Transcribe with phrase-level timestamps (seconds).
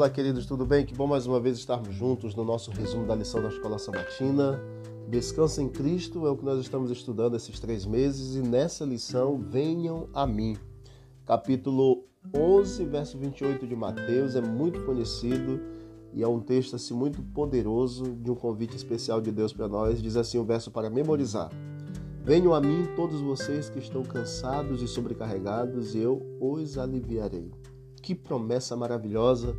[0.00, 0.86] Olá, queridos, tudo bem?
[0.86, 4.58] Que bom mais uma vez estarmos juntos no nosso resumo da lição da Escola Sabatina.
[5.06, 9.36] Descanso em Cristo é o que nós estamos estudando esses três meses e nessa lição,
[9.36, 10.56] venham a mim.
[11.26, 15.60] Capítulo 11, verso 28 de Mateus é muito conhecido
[16.14, 20.00] e é um texto assim muito poderoso de um convite especial de Deus para nós.
[20.00, 21.50] Diz assim o verso para memorizar.
[22.24, 27.52] Venham a mim todos vocês que estão cansados e sobrecarregados e eu os aliviarei.
[28.02, 29.54] Que promessa maravilhosa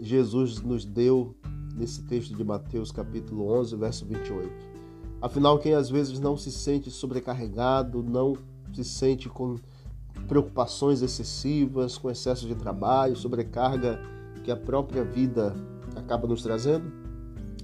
[0.00, 1.36] Jesus nos deu
[1.74, 4.50] nesse texto de Mateus, capítulo 11, verso 28.
[5.20, 8.34] Afinal, quem às vezes não se sente sobrecarregado, não
[8.72, 9.56] se sente com
[10.26, 14.00] preocupações excessivas, com excesso de trabalho, sobrecarga
[14.42, 15.54] que a própria vida
[15.94, 16.90] acaba nos trazendo?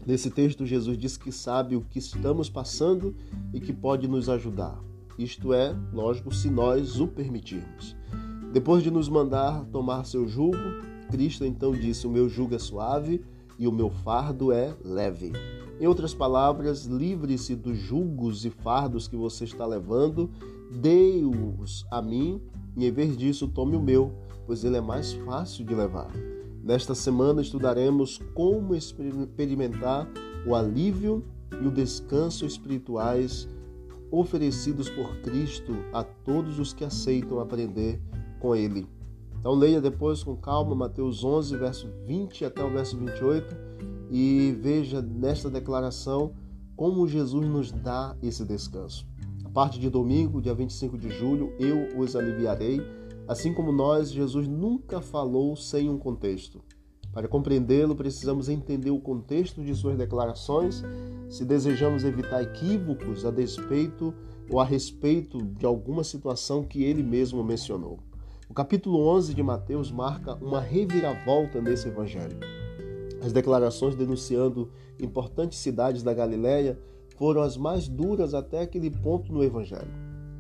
[0.07, 3.17] Nesse texto, Jesus diz que sabe o que estamos passando
[3.53, 4.79] e que pode nos ajudar.
[5.19, 7.97] Isto é, lógico, se nós o permitirmos.
[8.53, 10.57] Depois de nos mandar tomar seu jugo,
[11.11, 13.23] Cristo então disse: O meu jugo é suave
[13.59, 15.33] e o meu fardo é leve.
[15.81, 20.31] Em outras palavras, livre-se dos julgos e fardos que você está levando,
[20.71, 22.41] dê-os a mim
[22.77, 24.13] e em vez disso tome o meu,
[24.47, 26.11] pois ele é mais fácil de levar.
[26.63, 30.09] Nesta semana estudaremos como experimentar
[30.47, 31.25] o alívio
[31.63, 33.49] e o descanso espirituais
[34.11, 38.01] oferecidos por Cristo a todos os que aceitam aprender
[38.41, 38.87] com ele.
[39.39, 43.57] Então leia depois com calma Mateus 11, verso 20 até o verso 28
[44.11, 46.33] e veja nesta declaração
[46.77, 49.07] como Jesus nos dá esse descanso.
[49.45, 52.81] A parte de domingo, dia 25 de julho, eu os aliviarei.
[53.27, 56.63] Assim como nós, Jesus nunca falou sem um contexto.
[57.13, 60.83] Para compreendê-lo, precisamos entender o contexto de suas declarações,
[61.31, 64.13] se desejamos evitar equívocos a despeito
[64.51, 67.99] ou a respeito de alguma situação que ele mesmo mencionou.
[68.49, 72.39] O capítulo 11 de Mateus marca uma reviravolta nesse evangelho.
[73.21, 74.71] As declarações denunciando
[75.01, 76.79] importantes cidades da Galiléia
[77.17, 79.91] foram as mais duras até aquele ponto no evangelho.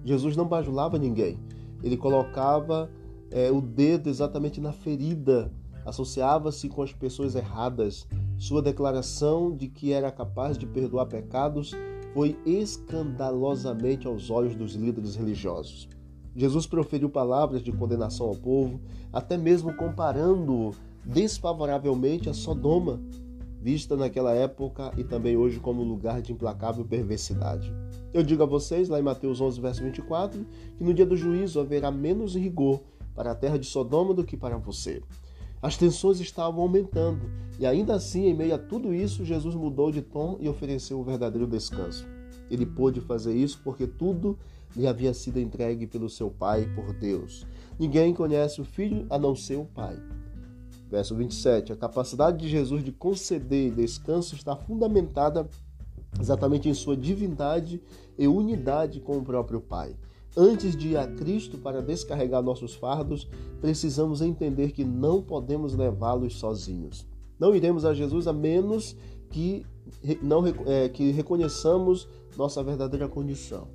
[0.05, 1.39] Jesus não bajulava ninguém,
[1.83, 2.89] ele colocava
[3.29, 5.53] é, o dedo exatamente na ferida,
[5.85, 8.07] associava-se com as pessoas erradas.
[8.39, 11.73] Sua declaração de que era capaz de perdoar pecados
[12.15, 15.89] foi escandalosamente aos olhos dos líderes religiosos.
[16.37, 18.79] Jesus proferiu palavras de condenação ao povo,
[19.11, 23.01] até mesmo comparando-o desfavoravelmente a Sodoma,
[23.59, 27.73] vista naquela época e também hoje como lugar de implacável perversidade.
[28.13, 30.45] Eu digo a vocês, lá em Mateus 11, verso 24,
[30.77, 32.81] que no dia do juízo haverá menos rigor
[33.15, 35.03] para a terra de Sodoma do que para você.
[35.63, 40.03] As tensões estavam aumentando, e ainda assim, em meio a tudo isso, Jesus mudou de
[40.03, 42.07] tom e ofereceu um verdadeiro descanso.
[42.51, 44.39] Ele pôde fazer isso porque tudo
[44.75, 47.47] lhe havia sido entregue pelo seu Pai, por Deus.
[47.79, 49.97] Ninguém conhece o Filho a não ser o Pai.
[50.89, 51.73] Verso 27.
[51.73, 55.49] A capacidade de Jesus de conceder descanso está fundamentada
[56.21, 57.83] exatamente em sua divindade
[58.19, 59.95] e unidade com o próprio Pai.
[60.37, 63.27] Antes de ir a Cristo para descarregar nossos fardos,
[63.61, 67.07] precisamos entender que não podemos levá-los sozinhos.
[67.39, 68.97] Não iremos a Jesus a menos
[69.31, 69.65] que,
[70.23, 73.69] não, é, que reconheçamos nossa verdadeira condição.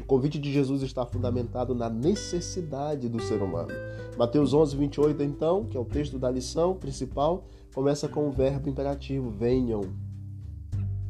[0.00, 3.72] O convite de Jesus está fundamentado na necessidade do ser humano.
[4.16, 7.44] Mateus 11, 28, então, que é o texto da lição principal,
[7.74, 9.82] começa com o verbo imperativo: venham.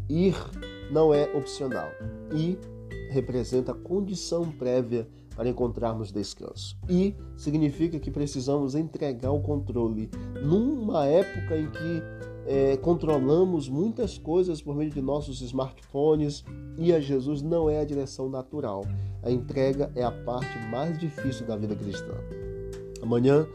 [0.08, 0.34] Ir
[0.90, 1.88] não é opcional.
[2.32, 2.58] Ir
[3.10, 6.76] representa a condição prévia para encontrarmos descanso.
[6.88, 10.10] E significa que precisamos entregar o controle
[10.42, 12.02] numa época em que
[12.48, 16.42] é, controlamos muitas coisas por meio de nossos smartphones
[16.78, 18.86] e a Jesus não é a direção natural.
[19.22, 22.14] A entrega é a parte mais difícil da vida cristã.
[23.02, 23.46] Amanhã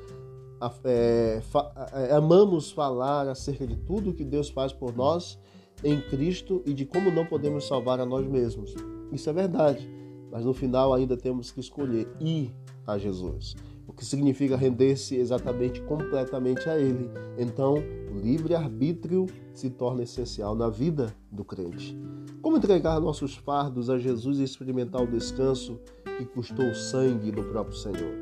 [0.83, 5.39] é, fa, é, amamos falar acerca de tudo que Deus faz por nós
[5.83, 8.75] em Cristo e de como não podemos salvar a nós mesmos.
[9.11, 9.89] Isso é verdade,
[10.31, 12.53] mas no final ainda temos que escolher ir
[12.85, 13.55] a Jesus
[13.87, 17.09] o que significa render-se exatamente completamente a Ele.
[17.37, 17.75] Então,
[18.11, 21.97] o livre-arbítrio se torna essencial na vida do crente.
[22.41, 25.79] Como entregar nossos fardos a Jesus e experimentar o descanso
[26.17, 28.15] que custou o sangue do próprio Senhor?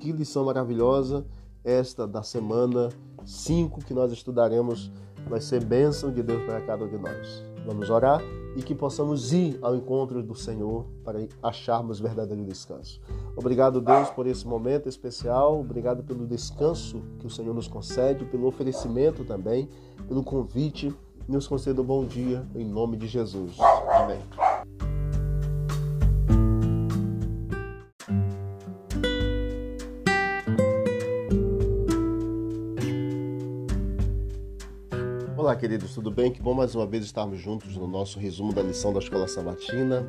[0.00, 1.26] Que lição maravilhosa
[1.64, 2.90] esta da semana
[3.24, 4.90] 5 que nós estudaremos.
[5.28, 7.55] Vai ser bênção de Deus para cada um de nós.
[7.66, 8.22] Vamos orar
[8.54, 13.00] e que possamos ir ao encontro do Senhor para acharmos verdadeiro descanso.
[13.36, 15.60] Obrigado, Deus, por esse momento especial.
[15.60, 19.68] Obrigado pelo descanso que o Senhor nos concede, pelo oferecimento também,
[20.06, 20.94] pelo convite.
[21.28, 23.56] Nos conceda um bom dia, em nome de Jesus.
[23.88, 24.20] Amém.
[35.46, 36.32] Olá, queridos, tudo bem?
[36.32, 40.04] Que bom mais uma vez estarmos juntos no nosso resumo da lição da Escola Sabatina.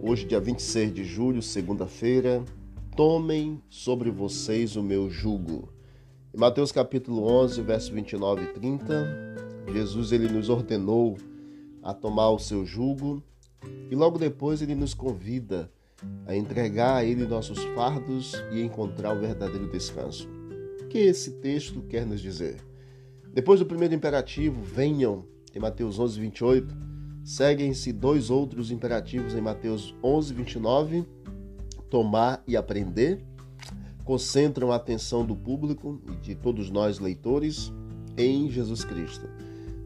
[0.00, 2.42] Hoje, dia 26 de julho, segunda-feira.
[2.96, 5.68] Tomem sobre vocês o meu jugo.
[6.32, 9.36] Em Mateus capítulo 11, verso 29 e 30,
[9.70, 11.18] Jesus ele nos ordenou
[11.82, 13.22] a tomar o seu jugo
[13.90, 15.70] e logo depois ele nos convida
[16.26, 20.26] a entregar a ele nossos fardos e encontrar o verdadeiro descanso.
[20.80, 22.72] O que esse texto quer nos dizer?
[23.34, 26.72] Depois do primeiro imperativo, venham, em Mateus 11, 28,
[27.24, 31.04] seguem-se dois outros imperativos em Mateus 11, 29,
[31.90, 33.24] tomar e aprender,
[34.04, 37.72] concentram a atenção do público e de todos nós leitores
[38.16, 39.28] em Jesus Cristo.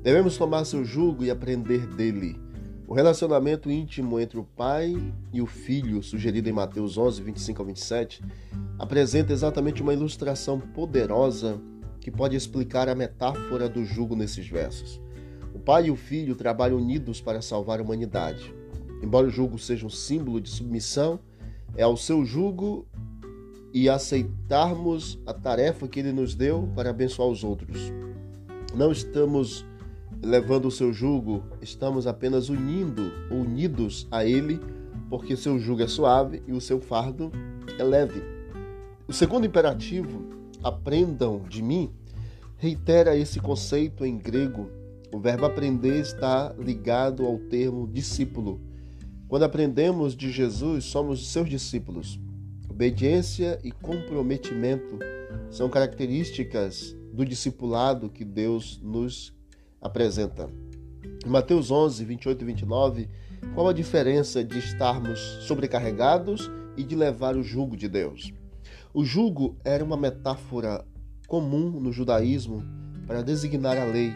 [0.02, 2.38] Devemos tomar seu jugo e aprender dele.
[2.86, 4.94] O relacionamento íntimo entre o pai
[5.32, 8.22] e o filho, sugerido em Mateus 11, 25 a 27,
[8.78, 11.58] apresenta exatamente uma ilustração poderosa
[12.08, 14.98] que pode explicar a metáfora do jugo nesses versos.
[15.52, 18.54] O pai e o filho trabalham unidos para salvar a humanidade.
[19.02, 21.20] Embora o jugo seja um símbolo de submissão,
[21.76, 22.86] é ao seu jugo
[23.74, 27.92] e aceitarmos a tarefa que ele nos deu para abençoar os outros.
[28.74, 29.66] Não estamos
[30.22, 34.58] levando o seu jugo, estamos apenas unindo, unidos a ele,
[35.10, 37.30] porque seu jugo é suave e o seu fardo
[37.78, 38.22] é leve.
[39.06, 41.90] O segundo imperativo aprendam de mim,
[42.58, 44.68] reitera esse conceito em grego.
[45.12, 48.60] O verbo aprender está ligado ao termo discípulo.
[49.28, 52.20] Quando aprendemos de Jesus, somos seus discípulos.
[52.68, 54.98] Obediência e comprometimento
[55.50, 59.32] são características do discipulado que Deus nos
[59.80, 60.50] apresenta.
[61.24, 63.08] Em Mateus 11, 28 e 29,
[63.54, 68.32] qual a diferença de estarmos sobrecarregados e de levar o jugo de Deus?
[68.92, 70.84] O jugo era uma metáfora
[71.28, 72.64] comum no judaísmo
[73.06, 74.14] para designar a lei.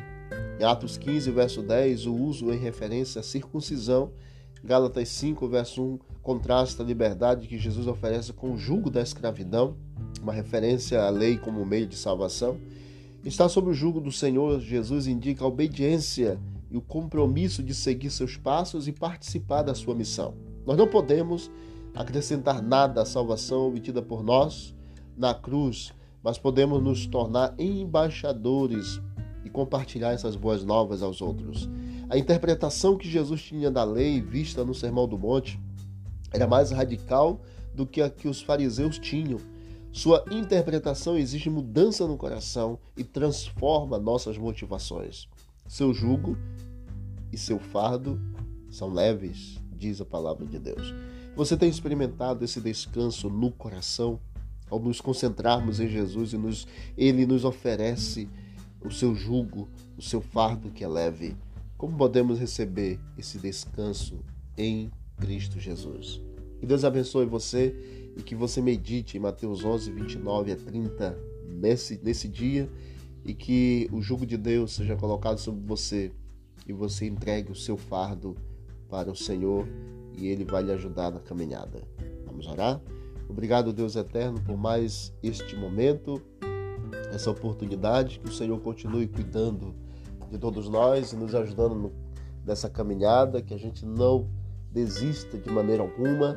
[0.59, 4.11] Em Atos 15, verso 10, o uso em referência à circuncisão.
[4.65, 9.77] Gálatas 5, verso 1, contrasta a liberdade que Jesus oferece com o jugo da escravidão,
[10.23, 12.57] uma referência à lei como meio de salvação.
[13.23, 16.39] Estar sob o jugo do Senhor Jesus indica a obediência
[16.71, 20.35] e o compromisso de seguir seus passos e participar da sua missão.
[20.65, 21.51] Nós não podemos
[21.95, 24.75] acrescentar nada à salvação obtida por nós
[25.15, 25.93] na cruz,
[26.23, 29.01] mas podemos nos tornar embaixadores
[29.45, 31.69] e compartilhar essas boas novas aos outros.
[32.09, 35.59] A interpretação que Jesus tinha da lei vista no Sermão do Monte
[36.31, 37.41] era mais radical
[37.75, 39.39] do que a que os fariseus tinham.
[39.91, 45.29] Sua interpretação exige mudança no coração e transforma nossas motivações.
[45.69, 46.37] Seu jugo
[47.33, 48.21] e seu fardo
[48.71, 50.95] são leves, diz a palavra de Deus.
[51.35, 54.21] Você tem experimentado esse descanso no coração
[54.73, 56.67] ao nos concentrarmos em Jesus e nos,
[56.97, 58.27] Ele nos oferece
[58.83, 61.37] o seu jugo, o seu fardo que é leve?
[61.77, 64.19] Como podemos receber esse descanso
[64.57, 66.23] em Cristo Jesus?
[66.59, 67.77] Que Deus abençoe você
[68.17, 71.19] e que você medite em Mateus 11, 29 a 30
[71.49, 72.71] nesse, nesse dia
[73.27, 76.11] e que o jugo de Deus seja colocado sobre você
[76.67, 78.35] e você entregue o seu fardo
[78.89, 79.69] para o Senhor
[80.17, 81.83] e Ele vai lhe ajudar na caminhada.
[82.25, 82.81] Vamos orar?
[83.29, 86.21] Obrigado, Deus eterno, por mais este momento,
[87.13, 88.19] essa oportunidade.
[88.19, 89.75] Que o Senhor continue cuidando
[90.31, 91.93] de todos nós e nos ajudando no,
[92.45, 94.29] nessa caminhada, que a gente não
[94.71, 96.37] desista de maneira alguma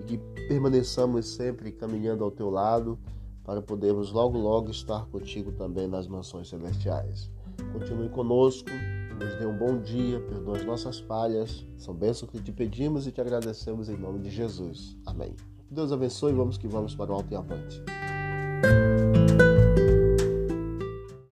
[0.00, 0.18] e que
[0.48, 2.98] permaneçamos sempre caminhando ao teu lado
[3.42, 7.30] para podermos logo, logo estar contigo também nas mansões celestiais.
[7.72, 8.70] Continue conosco
[9.18, 11.64] nos dê um bom dia, perdoa as nossas falhas.
[11.76, 14.96] São bênçãos que te pedimos e te agradecemos em nome de Jesus.
[15.06, 15.34] Amém.
[15.74, 17.82] Deus abençoe e vamos que vamos para o alto e avante.